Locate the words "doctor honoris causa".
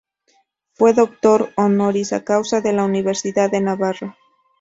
0.95-2.59